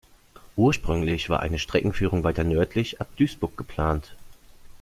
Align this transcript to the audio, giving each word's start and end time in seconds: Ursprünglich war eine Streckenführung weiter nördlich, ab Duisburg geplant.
Ursprünglich 0.55 1.29
war 1.29 1.41
eine 1.41 1.59
Streckenführung 1.59 2.23
weiter 2.23 2.43
nördlich, 2.43 2.99
ab 2.99 3.15
Duisburg 3.17 3.55
geplant. 3.55 4.15